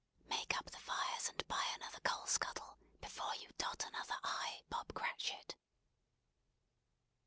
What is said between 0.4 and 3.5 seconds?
up the fires, and buy another coal scuttle before you